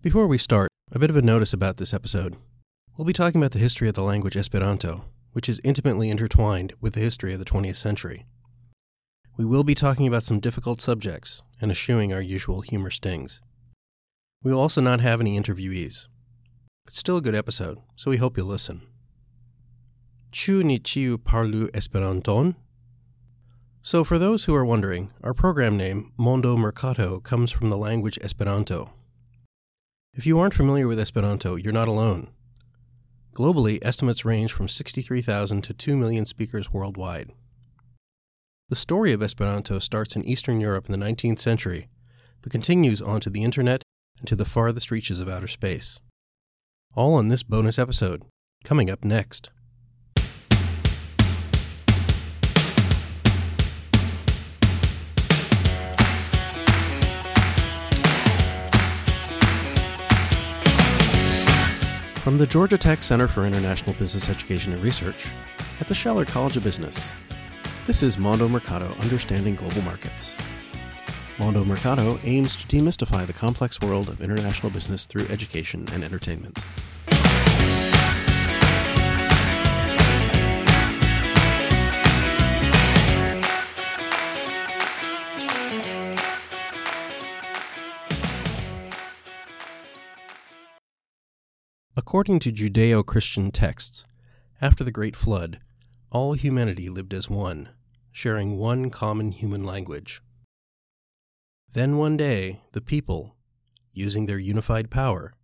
[0.00, 2.36] Before we start, a bit of a notice about this episode.
[2.96, 6.92] We'll be talking about the history of the language Esperanto, which is intimately intertwined with
[6.92, 8.24] the history of the 20th century.
[9.36, 13.42] We will be talking about some difficult subjects and eschewing our usual humor stings.
[14.44, 16.06] We will also not have any interviewees.
[16.86, 18.82] It's still a good episode, so we hope you'll listen.
[20.30, 22.54] Ĉu ni ĉiuj parolu Esperanton?
[23.82, 28.18] So, for those who are wondering, our program name, Mondo Merkato, comes from the language
[28.22, 28.92] Esperanto.
[30.14, 32.28] If you aren't familiar with Esperanto, you're not alone.
[33.34, 37.32] Globally, estimates range from 63,000 to 2 million speakers worldwide.
[38.68, 41.88] The story of Esperanto starts in Eastern Europe in the 19th century,
[42.42, 43.82] but continues onto the internet
[44.18, 46.00] and to the farthest reaches of outer space.
[46.94, 48.24] All on this bonus episode,
[48.64, 49.50] coming up next.
[62.28, 65.30] From the Georgia Tech Center for International Business Education and Research
[65.80, 67.10] at the Scheller College of Business,
[67.86, 70.36] this is Mondo Merkato Understanding Global Markets.
[71.38, 76.66] Mondo Merkato aims to demystify the complex world of international business through education and entertainment.
[92.08, 94.06] According to Judeo Christian texts,
[94.62, 95.60] after the Great Flood,
[96.10, 97.68] all humanity lived as one,
[98.12, 100.22] sharing one common human language.
[101.70, 103.36] Then one day, the people,
[103.92, 105.34] using their unified power,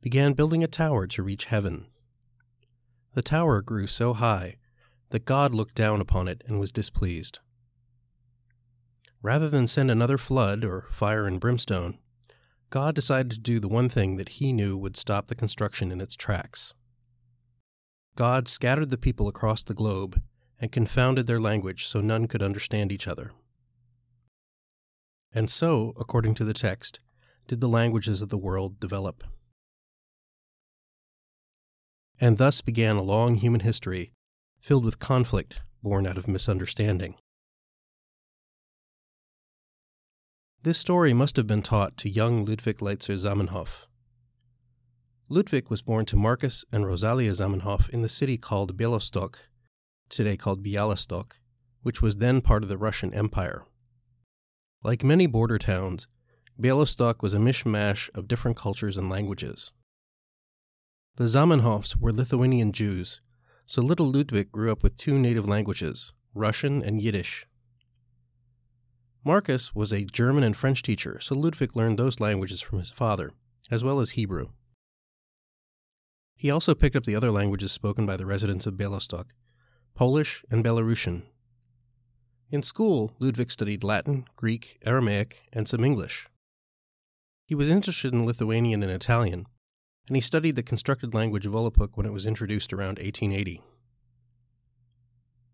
[0.00, 1.86] began building a tower to reach heaven.
[3.14, 4.56] The tower grew so high
[5.10, 7.38] that God looked down upon it and was displeased.
[9.22, 11.99] Rather than send another flood or fire and brimstone,
[12.70, 16.00] God decided to do the one thing that he knew would stop the construction in
[16.00, 16.72] its tracks.
[18.14, 20.22] God scattered the people across the globe
[20.60, 23.32] and confounded their language so none could understand each other.
[25.32, 27.00] And so, according to the text,
[27.48, 29.24] did the languages of the world develop.
[32.20, 34.12] And thus began a long human history
[34.60, 37.14] filled with conflict born out of misunderstanding.
[40.62, 43.86] This story must have been taught to young Ludwig Lejzer Zamenhof.
[45.30, 49.38] Ludwig was born to Marcus and Rosalia Zamenhof in the city called Belostok,
[50.10, 51.38] today called Bialystok,
[51.82, 53.64] which was then part of the Russian Empire.
[54.84, 56.06] Like many border towns,
[56.60, 59.72] Bialystok was a mishmash of different cultures and languages.
[61.16, 63.22] The Zamenhofs were Lithuanian Jews,
[63.64, 67.46] so little Ludwig grew up with two native languages, Russian and Yiddish.
[69.22, 73.30] Marcus was a German and French teacher, so Ludwig learned those languages from his father,
[73.70, 74.48] as well as Hebrew.
[76.34, 79.32] He also picked up the other languages spoken by the residents of Belostok
[79.94, 81.24] Polish and Belarusian.
[82.48, 86.26] In school, Ludwig studied Latin, Greek, Aramaic, and some English.
[87.46, 89.44] He was interested in Lithuanian and Italian,
[90.08, 93.60] and he studied the constructed language of Volapük when it was introduced around 1880.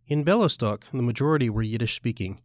[0.06, 2.40] In Belostok, the majority were Yiddish speaking,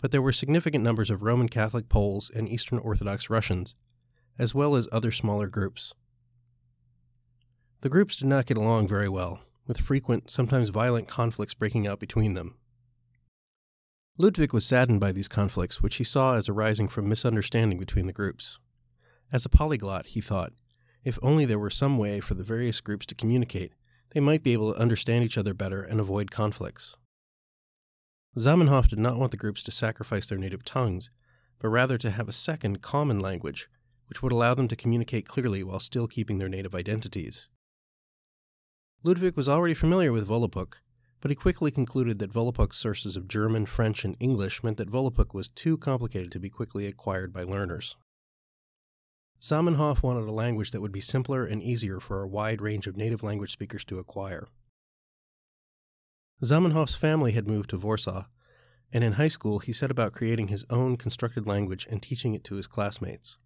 [0.00, 3.74] but there were significant numbers of Roman Catholic Poles and Eastern Orthodox Russians,
[4.38, 5.94] as well as other smaller groups.
[7.80, 12.00] The groups did not get along very well, with frequent, sometimes violent conflicts breaking out
[12.00, 12.56] between them.
[14.16, 18.12] Ludwig was saddened by these conflicts, which he saw as arising from misunderstanding between the
[18.12, 18.60] groups.
[19.32, 20.52] As a polyglot, he thought,
[21.02, 23.72] if only there were some way for the various groups to communicate,
[24.12, 26.96] they might be able to understand each other better and avoid conflicts.
[28.36, 31.10] Zamenhof did not want the groups to sacrifice their native tongues,
[31.60, 33.68] but rather to have a second common language,
[34.08, 37.48] which would allow them to communicate clearly while still keeping their native identities.
[39.04, 40.80] Ludwig was already familiar with Volapük,
[41.20, 45.32] but he quickly concluded that Volapük's sources of German, French, and English meant that Volapük
[45.32, 47.96] was too complicated to be quickly acquired by learners.
[49.40, 52.96] Zamenhof wanted a language that would be simpler and easier for a wide range of
[52.96, 54.46] native language speakers to acquire.
[56.42, 58.24] Zamenhof's family had moved to Warsaw,
[58.92, 62.44] and in high school he set about creating his own constructed language and teaching it
[62.44, 63.38] to his classmates.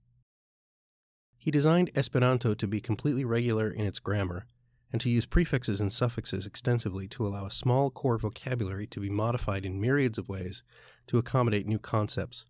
[1.38, 4.46] He designed Esperanto to be completely regular in its grammar
[4.90, 9.10] and to use prefixes and suffixes extensively to allow a small core vocabulary to be
[9.10, 10.62] modified in myriads of ways
[11.06, 12.46] to accommodate new concepts,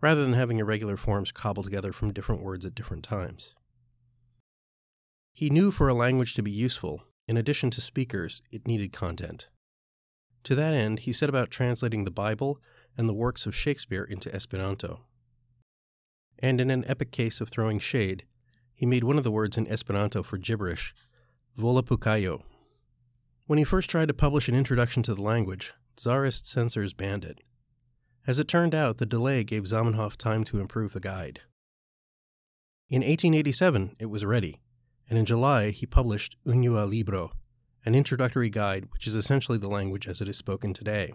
[0.00, 3.54] rather than having irregular forms cobbled together from different words at different times.
[5.32, 9.48] He knew for a language to be useful, in addition to speakers, it needed content.
[10.44, 12.60] To that end, he set about translating the Bible
[12.96, 15.06] and the works of Shakespeare into Esperanto.
[16.38, 18.24] And in an epic case of throwing shade,
[18.74, 20.94] he made one of the words in Esperanto for gibberish,
[21.58, 22.42] Volapukaĵo.
[23.46, 27.40] When he first tried to publish an introduction to the language, Tsarist censors banned it.
[28.26, 31.40] As it turned out, the delay gave Zamenhof time to improve the guide.
[32.88, 34.60] In 1887, it was ready,
[35.08, 37.30] and in July he published Unua Libro,
[37.84, 41.12] an introductory guide which is essentially the language as it is spoken today.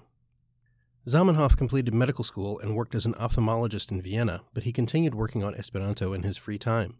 [1.08, 5.44] Zamenhof completed medical school and worked as an ophthalmologist in Vienna, but he continued working
[5.44, 7.00] on Esperanto in his free time.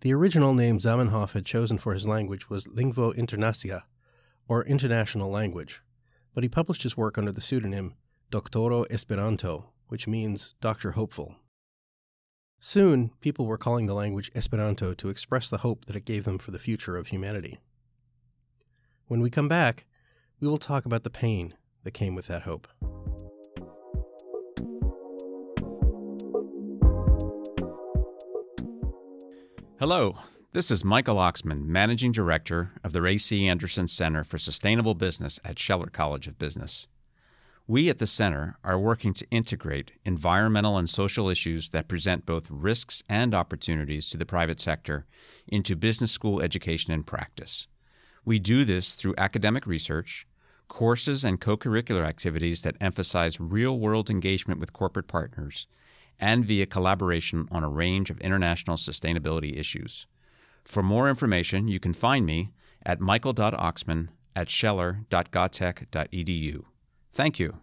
[0.00, 3.82] The original name Zamenhof had chosen for his language was Lingvo Internacia,
[4.48, 5.82] or International Language,
[6.34, 7.94] but he published his work under the pseudonym
[8.30, 11.36] Doktoro Esperanto, which means Doctor Hopeful.
[12.60, 16.38] Soon, people were calling the language Esperanto to express the hope that it gave them
[16.38, 17.58] for the future of humanity.
[19.08, 19.86] When we come back,
[20.38, 22.68] we will talk about the pain that came with that hope.
[29.80, 30.18] Hello,
[30.52, 33.48] this is Michael Oxman, Managing Director of the Ray C.
[33.48, 36.86] Anderson Center for Sustainable Business at Scheller College of Business.
[37.66, 42.50] We at the Center are working to integrate environmental and social issues that present both
[42.50, 45.06] risks and opportunities to the private sector
[45.46, 47.68] into business school education and practice.
[48.28, 50.26] We do this through academic research,
[50.68, 55.66] courses and co curricular activities that emphasize real world engagement with corporate partners,
[56.20, 60.06] and via collaboration on a range of international sustainability issues.
[60.62, 62.50] For more information, you can find me
[62.84, 66.64] at michael.oxman at scheller.gatech.edu.
[67.10, 67.56] Thank you.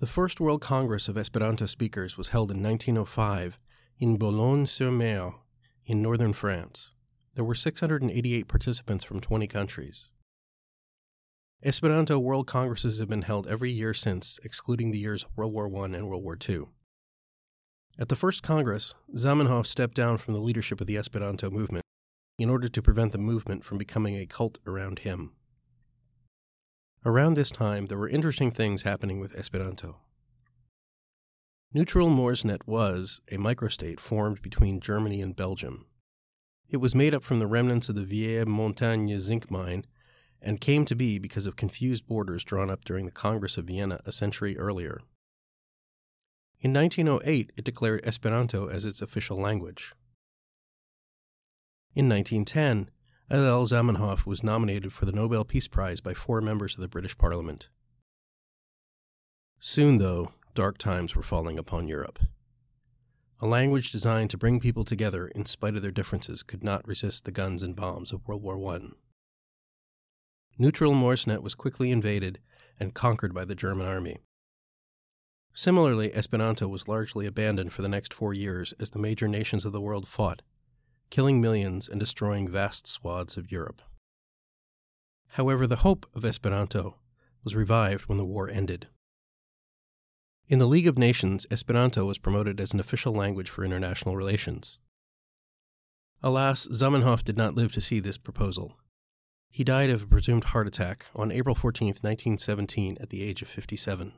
[0.00, 3.58] The First World Congress of Esperanto speakers was held in 1905
[3.98, 5.32] in Boulogne-sur-Mer
[5.88, 6.92] in northern France.
[7.34, 10.10] There were 688 participants from 20 countries.
[11.64, 15.66] Esperanto World Congresses have been held every year since, excluding the years of World War
[15.66, 16.66] I and World War II.
[17.98, 21.82] At the first Congress, Zamenhof stepped down from the leadership of the Esperanto movement
[22.38, 25.32] in order to prevent the movement from becoming a cult around him.
[27.04, 30.00] Around this time, there were interesting things happening with Esperanto.
[31.72, 35.86] Neutral Moresnet was a microstate formed between Germany and Belgium.
[36.68, 39.84] It was made up from the remnants of the Vieille Montagne zinc mine
[40.42, 44.00] and came to be because of confused borders drawn up during the Congress of Vienna
[44.04, 44.98] a century earlier.
[46.60, 49.92] In 1908, it declared Esperanto as its official language.
[51.94, 52.90] In 1910,
[53.30, 53.66] L.
[53.66, 57.68] Zamenhof was nominated for the Nobel Peace Prize by four members of the British Parliament.
[59.60, 62.18] Soon, though, dark times were falling upon Europe.
[63.40, 67.24] A language designed to bring people together in spite of their differences could not resist
[67.24, 68.80] the guns and bombs of World War I
[70.58, 72.40] neutral Moresnet was quickly invaded
[72.80, 74.18] and conquered by the German army.
[75.52, 79.72] Similarly, Esperanto was largely abandoned for the next four years as the major nations of
[79.72, 80.42] the world fought,
[81.10, 83.82] killing millions and destroying vast swaths of Europe.
[85.32, 86.96] However, the hope of Esperanto
[87.44, 88.88] was revived when the war ended.
[90.48, 94.78] In the League of Nations, Esperanto was promoted as an official language for international relations.
[96.22, 98.76] Alas, Zamenhof did not live to see this proposal,
[99.50, 103.48] he died of a presumed heart attack on April 14, 1917, at the age of
[103.48, 104.12] 57.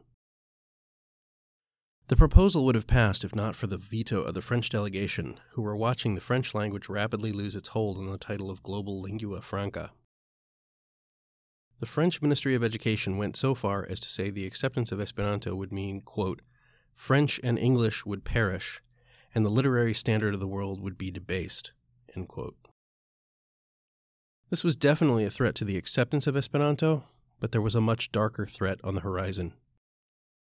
[2.10, 5.62] The proposal would have passed if not for the veto of the French delegation, who
[5.62, 9.40] were watching the French language rapidly lose its hold on the title of global lingua
[9.42, 9.92] franca.
[11.78, 15.54] The French Ministry of Education went so far as to say the acceptance of Esperanto
[15.54, 16.42] would mean, quote,
[16.94, 18.82] French and English would perish,
[19.32, 21.74] and the literary standard of the world would be debased.
[24.50, 27.04] This was definitely a threat to the acceptance of Esperanto,
[27.38, 29.54] but there was a much darker threat on the horizon,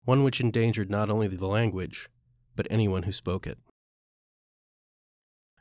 [0.05, 2.09] one which endangered not only the language,
[2.55, 3.57] but anyone who spoke it.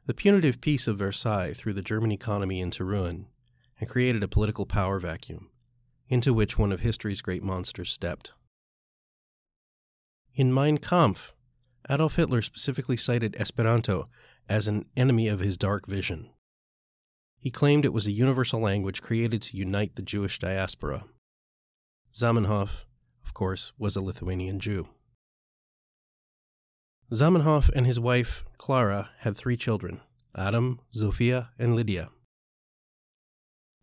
[0.07, 3.27] The punitive peace of Versailles threw the German economy into ruin
[3.79, 5.51] and created a political power vacuum,
[6.09, 8.33] into which one of history's great monsters stepped.
[10.35, 11.35] In Mein Kampf,
[11.91, 14.09] Adolf Hitler specifically cited Esperanto
[14.49, 16.31] as an enemy of his dark vision.
[17.41, 21.05] He claimed it was a universal language created to unite the Jewish diaspora.
[22.13, 22.85] Zamenhof,
[23.29, 24.89] of course, was a Lithuanian Jew.
[27.13, 30.01] Zamenhof and his wife, Clara, had three children
[30.35, 32.09] Adam, Zofia, and Lydia.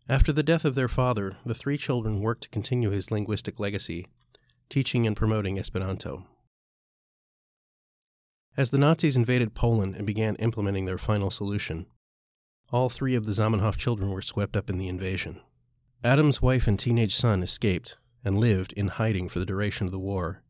[0.08, 4.06] After the death of their father, the three children worked to continue his linguistic legacy,
[4.68, 6.26] teaching and promoting Esperanto.
[8.56, 11.86] As the Nazis invaded Poland and began implementing their final solution,
[12.72, 15.40] all three of the Zamenhof children were swept up in the invasion.
[16.02, 20.00] Adam's wife and teenage son escaped, and lived in hiding for the duration of the
[20.00, 20.42] war.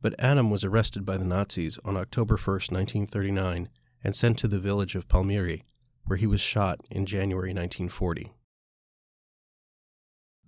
[0.00, 3.68] But Adam was arrested by the Nazis on October 1, 1939,
[4.04, 5.64] and sent to the village of Palmiry,
[6.04, 8.32] where he was shot in January 1940.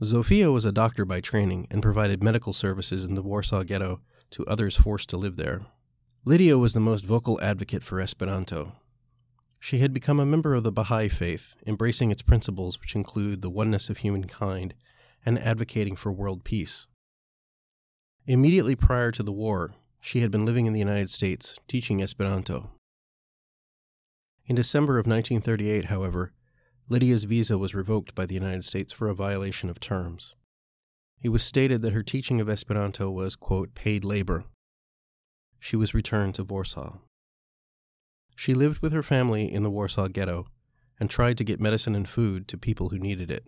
[0.05, 4.01] Zofia was a doctor by training and provided medical services in the Warsaw Ghetto
[4.31, 5.63] to others forced to live there.
[6.25, 8.77] Lydia was the most vocal advocate for Esperanto.
[9.59, 13.51] She had become a member of the Baha'i faith, embracing its principles, which include the
[13.51, 14.75] oneness of humankind
[15.25, 16.89] and advocating for world peace.
[18.27, 22.71] Immediately prior to the war, she had been living in the United States, teaching Esperanto.
[24.47, 26.33] In December of 1938, however,
[26.89, 30.35] Lydia's visa was revoked by the United States for a violation of terms.
[31.23, 34.45] It was stated that her teaching of Esperanto was, quote, paid labor.
[35.61, 36.99] She was returned to Warsaw.
[38.35, 40.47] She lived with her family in the Warsaw Ghetto
[40.99, 43.47] and tried to get medicine and food to people who needed it.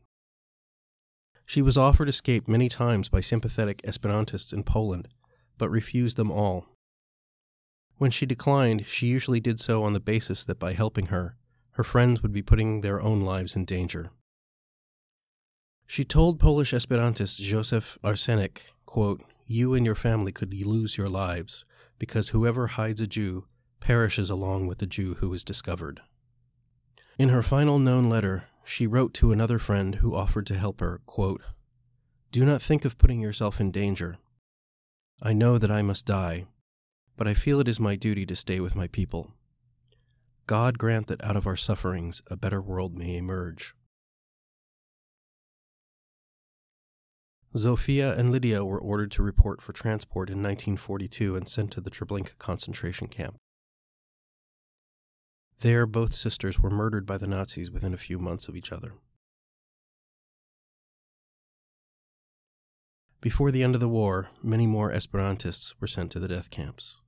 [1.46, 5.08] She was offered escape many times by sympathetic Esperantists in Poland,
[5.58, 6.66] but refused them all.
[7.96, 11.36] When she declined, she usually did so on the basis that by helping her,
[11.72, 14.10] her friends would be putting their own lives in danger.
[15.86, 21.64] She told Polish Esperantist Joseph Arsenik, quote, You and your family could lose your lives,
[21.98, 23.46] because whoever hides a Jew
[23.80, 26.00] perishes along with the Jew who is discovered.
[27.18, 31.00] In her final known letter, she wrote to another friend who offered to help her,
[31.06, 31.42] quote,
[32.32, 34.16] Do not think of putting yourself in danger.
[35.22, 36.46] I know that I must die,
[37.16, 39.32] but I feel it is my duty to stay with my people.
[40.46, 43.74] God grant that out of our sufferings a better world may emerge.
[47.56, 51.90] Zofia and Lydia were ordered to report for transport in 1942 and sent to the
[51.90, 53.36] Treblinka concentration camp.
[55.64, 58.92] There, both sisters were murdered by the Nazis within a few months of each other.
[63.22, 67.00] Before the end of the war, many more Esperantists were sent to the death camps.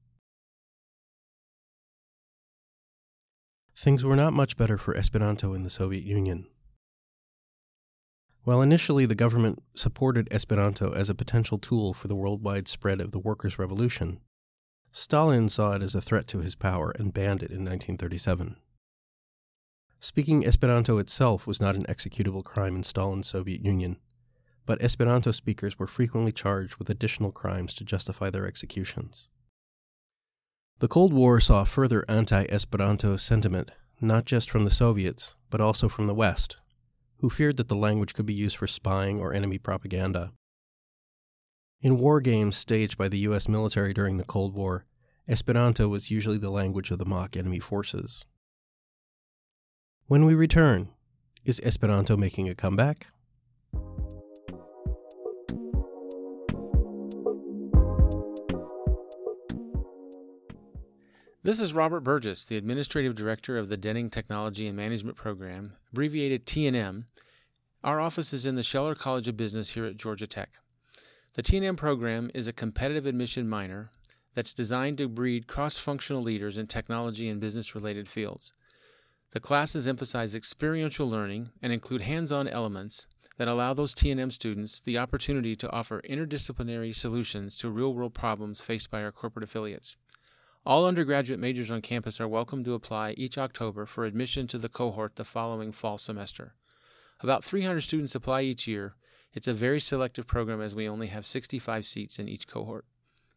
[3.76, 6.46] Things were not much better for Esperanto in the Soviet Union.
[8.44, 13.12] While initially the government supported Esperanto as a potential tool for the worldwide spread of
[13.12, 14.20] the workers' revolution,
[14.96, 18.56] Stalin saw it as a threat to his power and banned it in 1937.
[20.00, 23.98] Speaking Esperanto itself was not an executable crime in Stalin's Soviet Union,
[24.64, 29.28] but Esperanto speakers were frequently charged with additional crimes to justify their executions.
[30.78, 35.90] The Cold War saw further anti Esperanto sentiment, not just from the Soviets, but also
[35.90, 36.56] from the West,
[37.18, 40.32] who feared that the language could be used for spying or enemy propaganda.
[41.82, 43.48] In war games staged by the U.S.
[43.48, 44.84] military during the Cold War,
[45.28, 48.24] Esperanto was usually the language of the mock enemy forces.
[50.06, 50.88] When we return,
[51.44, 53.08] is Esperanto making a comeback?
[61.42, 66.46] This is Robert Burgess, the Administrative Director of the Denning Technology and Management Program, abbreviated
[66.46, 67.04] T&M.
[67.84, 70.50] Our office is in the Scheller College of Business here at Georgia Tech.
[71.36, 73.90] The T&M program is a competitive admission minor
[74.34, 78.54] that's designed to breed cross-functional leaders in technology and business-related fields.
[79.32, 84.96] The classes emphasize experiential learning and include hands-on elements that allow those T&M students the
[84.96, 89.98] opportunity to offer interdisciplinary solutions to real-world problems faced by our corporate affiliates.
[90.64, 94.70] All undergraduate majors on campus are welcome to apply each October for admission to the
[94.70, 96.54] cohort the following fall semester.
[97.20, 98.94] About 300 students apply each year,
[99.36, 102.86] it's a very selective program as we only have 65 seats in each cohort.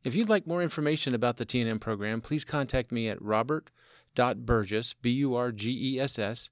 [0.06, 6.50] If you'd like more information about the T&M program, please contact me at robert.burgess, B-U-R-G-E-S-S,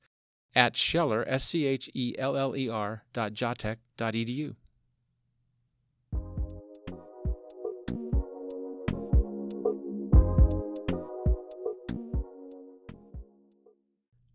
[0.54, 4.56] at scheller, S-C-H-E-L-L-E-R, dot gatech dot edu.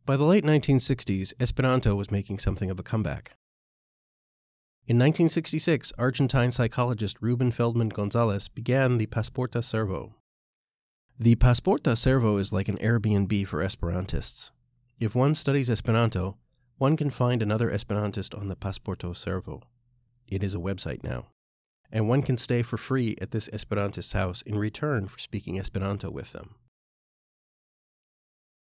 [0.07, 3.37] By the late 1960s, Esperanto was making something of a comeback.
[4.85, 10.17] In 1966, Argentine psychologist Ruben Feldman Gonzalez began the Pasporta Servo.
[11.17, 14.51] The Pasporta Servo is like an Airbnb for Esperantists.
[14.99, 16.37] If one studies Esperanto,
[16.79, 19.63] one can find another Esperantist on the Pasporta Servo.
[20.27, 21.27] It is a website now.
[21.93, 26.11] And one can stay for free at this Esperantist's house in return for speaking Esperanto
[26.11, 26.57] with them.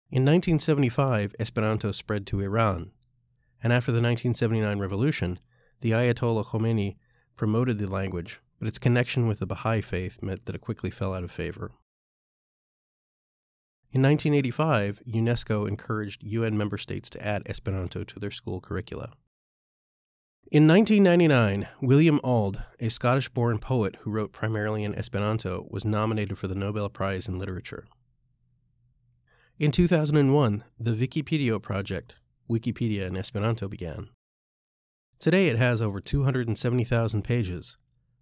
[0.09, 2.89] In 1975, Esperanto spread to Iran,
[3.62, 5.38] and after the 1979 revolution,
[5.81, 6.96] the Ayatollah Khomeini
[7.36, 11.13] promoted the language, but its connection with the Baha'i faith meant that it quickly fell
[11.13, 11.72] out of favor.
[13.91, 19.13] In 1985, UNESCO encouraged UN member states to add Esperanto to their school curricula.
[20.51, 26.38] In 1999, William Auld, a Scottish born poet who wrote primarily in Esperanto, was nominated
[26.38, 27.86] for the Nobel Prize in Literature.
[29.60, 32.19] In 2001, the Wikipedia project,
[32.50, 34.10] Wikipedia in Esperanto, began.
[35.19, 37.75] Today it has over 270,000 pages,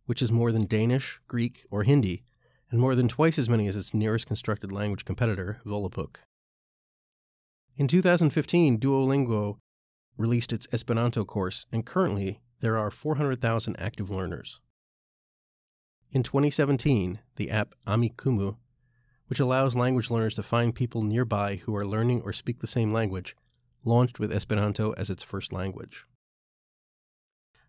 [0.05, 2.23] which is more than Danish, Greek, or Hindi,
[2.71, 6.19] and more than twice as many as its nearest constructed language competitor, Volapük.
[7.75, 9.57] In 2015, Duolingo
[10.17, 14.61] released its Esperanto course, and currently there are 400,000 active learners.
[16.11, 18.55] In 2017, the app Amikumu,
[19.27, 22.93] which allows language learners to find people nearby who are learning or speak the same
[22.93, 23.35] language,
[23.83, 26.05] launched with Esperanto as its first language.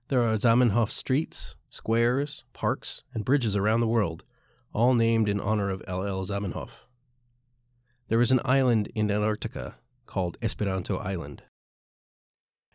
[0.09, 4.25] There are Zamenhof streets, squares, parks, and bridges around the world,
[4.73, 6.25] all named in honor of L.L.
[6.25, 6.85] Zamenhof.
[8.07, 11.43] There is an island in Antarctica called Esperanto Island.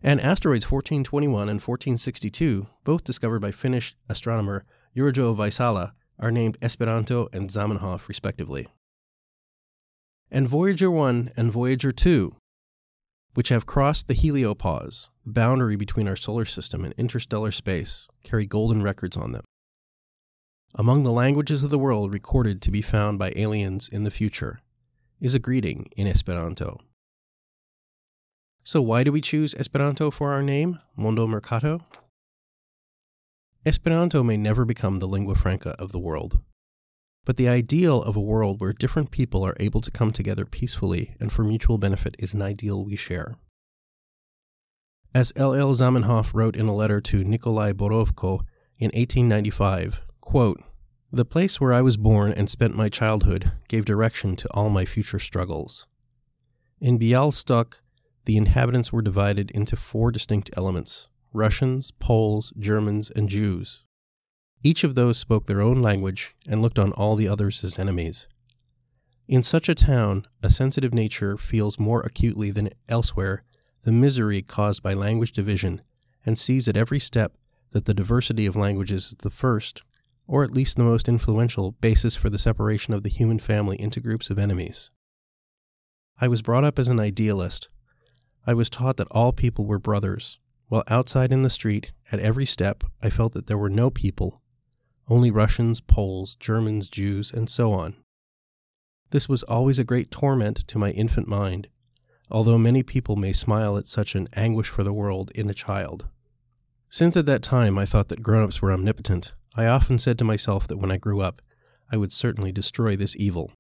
[0.04, 7.30] And asteroids 1421 and 1462, both discovered by Finnish astronomer Yrjö Väisälä, are named Esperanto
[7.32, 8.68] and Zamenhof respectively.
[10.30, 12.36] And Voyager 1 and Voyager 2,
[13.36, 18.46] which have crossed the heliopause, the boundary between our solar system and interstellar space, carry
[18.46, 19.44] golden records on them.
[20.76, 24.60] Among the languages of the world recorded to be found by aliens in the future
[25.20, 26.80] is a greeting in Esperanto.
[28.64, 31.82] So, why do we choose Esperanto for our name, Mondo Merkato?
[33.66, 36.42] Esperanto may never become the lingua franca of the world.
[37.26, 41.16] But the ideal of a world where different people are able to come together peacefully
[41.20, 43.36] and for mutual benefit is an ideal we share.
[45.14, 45.74] As L.L.
[45.74, 48.46] Zamenhof wrote in a letter to Nikolai Borovko
[48.78, 50.64] in 1895, quote,
[51.12, 54.86] The place where I was born and spent my childhood gave direction to all my
[54.86, 55.86] future struggles.
[56.80, 57.82] In Bialystok,
[58.24, 63.84] the inhabitants were divided into four distinct elements Russians, Poles, Germans, and Jews.
[64.64, 68.30] Each of those spoke their own language and looked on all the others as enemies.
[69.28, 73.44] In such a town, a sensitive nature feels more acutely than elsewhere
[73.84, 75.82] the misery caused by language division
[76.26, 77.34] and sees at every step
[77.72, 79.84] that the diversity of languages is the first,
[80.28, 84.00] or at least the most influential, basis for the separation of the human family into
[84.00, 84.92] groups of enemies.
[86.20, 87.70] I was brought up as an idealist,
[88.46, 92.46] I was taught that all people were brothers, while outside in the street, at every
[92.46, 94.42] step, I felt that there were no people,
[95.08, 97.96] only Russians, Poles, Germans, Jews, and so on.
[99.12, 101.68] This was always a great torment to my infant mind,
[102.32, 106.08] although many people may smile at such an anguish for the world in a child.
[106.90, 110.24] Since at that time I thought that grown ups were omnipotent, I often said to
[110.24, 111.42] myself that when I grew up,
[111.92, 113.52] I would certainly destroy this evil.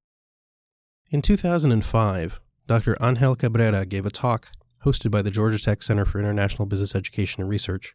[1.11, 2.97] In 2005, Dr.
[3.01, 4.51] Angel Cabrera gave a talk
[4.85, 7.93] hosted by the Georgia Tech Center for International Business Education and Research,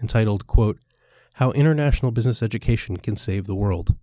[0.00, 0.78] entitled, quote,
[1.34, 3.94] How International Business Education Can Save the World.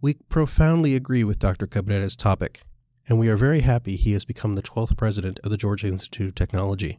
[0.00, 1.66] We profoundly agree with Dr.
[1.66, 2.62] Cabrera's topic,
[3.08, 6.28] and we are very happy he has become the 12th president of the Georgia Institute
[6.28, 6.98] of Technology.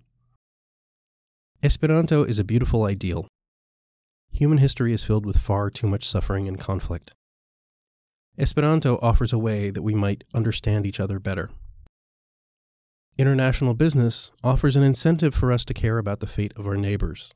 [1.64, 3.28] Esperanto is a beautiful ideal.
[4.32, 7.14] Human history is filled with far too much suffering and conflict.
[8.38, 11.50] Esperanto offers a way that we might understand each other better.
[13.18, 17.34] International business offers an incentive for us to care about the fate of our neighbors.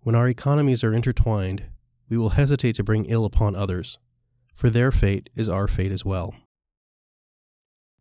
[0.00, 1.64] When our economies are intertwined,
[2.08, 3.98] we will hesitate to bring ill upon others,
[4.54, 6.34] for their fate is our fate as well.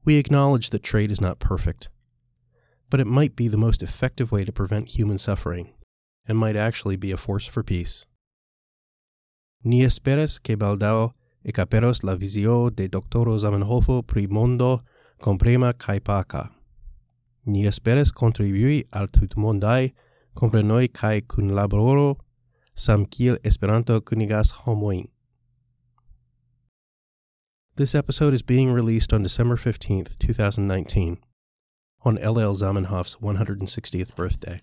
[0.07, 1.89] We acknowledge that trade is not perfect,
[2.89, 5.73] but it might be the most effective way to prevent human suffering,
[6.25, 8.05] and might actually be a force for peace.
[9.65, 11.11] Ni esperes que baldao
[11.45, 14.81] ecaperos la visio de doktoro Zamenhof pri mondo
[15.19, 16.51] comprema kai paca
[17.47, 19.93] ni esperes contribui al tutmondai
[20.35, 22.17] comprenoi kai kun laboro
[22.73, 25.07] sam kiel esperanto kunigas homoin.
[27.77, 31.19] This episode is being released on December 15th, 2019,
[32.01, 32.55] on L.L.
[32.55, 34.59] Zamenhof's 160th birthday.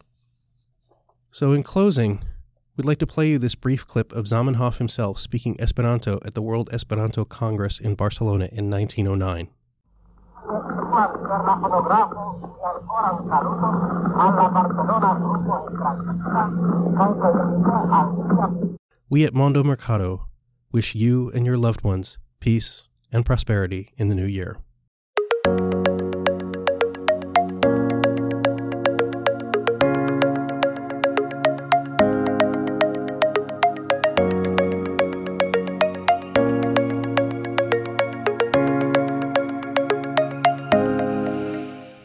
[1.30, 2.24] So, in closing,
[2.76, 6.42] we'd like to play you this brief clip of Zamenhof himself speaking Esperanto at the
[6.42, 9.48] World Esperanto Congress in Barcelona in 1909.
[19.08, 20.24] We at Mondo Merkato
[20.72, 24.58] wish you and your loved ones peace and prosperity in the new year.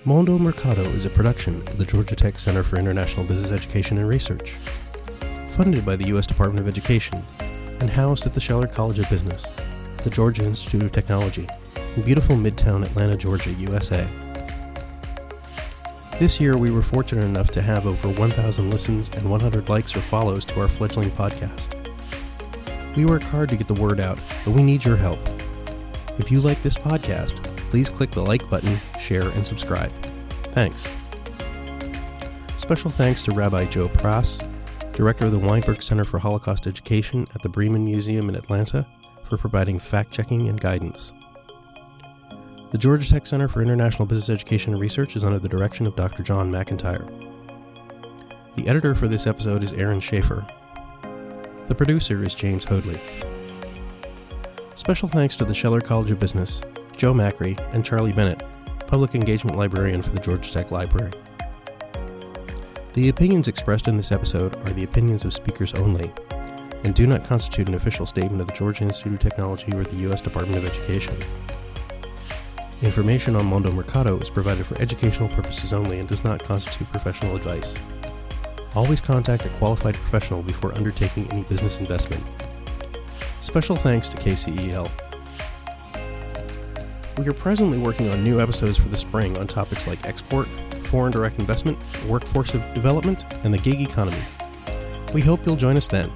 [0.06, 4.08] Mondo Merkato is a production of the Georgia Tech Center for International Business Education and
[4.08, 4.58] Research,
[5.48, 6.28] funded by the U.S.
[6.28, 7.24] Department of Education
[7.80, 9.52] and housed at the Scheller College of Business
[10.04, 11.48] the Georgia Institute of Technology
[11.96, 14.08] in beautiful Midtown Atlanta, Georgia, USA.
[16.20, 20.02] This year, we were fortunate enough to have over 1,000 listens and 100 likes or
[20.02, 21.76] follows to our fledgling podcast.
[22.96, 25.20] We work hard to get the word out, but we need your help.
[26.18, 29.92] If you like this podcast, please click the like button, share, and subscribe.
[30.52, 30.90] Thanks.
[32.58, 34.40] Special thanks to Rabbi Joe Prass,
[34.94, 38.86] Director of the Weinberg Center for Holocaust Education at the Breman Museum in Atlanta,
[39.30, 41.14] for providing fact checking and guidance.
[42.72, 45.96] The Georgia Tech Center for International Business Education and Research is under the direction of
[45.96, 46.24] Dr.
[46.24, 47.08] John McIntyre.
[48.56, 50.46] The editor for this episode is Aaron Schaefer.
[51.68, 53.00] The producer is James Hoadley.
[54.76, 56.62] Special thanks to the Scheller College of Business,
[56.96, 58.44] Joe Macri, and Charlie Bennett,
[58.88, 61.14] Public Engagement Librarian for the Georgia Tech Library.
[62.94, 66.12] The opinions expressed in this episode are the opinions of speakers only
[66.84, 69.96] and do not constitute an official statement of the Georgia Institute of Technology or the
[69.98, 70.22] U.S.
[70.22, 71.16] Department of Education.
[72.82, 77.36] Information on Mondo Merkato is provided for educational purposes only and does not constitute professional
[77.36, 77.78] advice.
[78.74, 82.24] Always contact a qualified professional before undertaking any business investment.
[83.42, 84.90] Special thanks to KCEL.
[87.18, 90.48] We are presently working on new episodes for the spring on topics like export,
[90.80, 94.22] foreign direct investment, workforce development, and the gig economy.
[95.14, 96.10] We hope you'll join us then.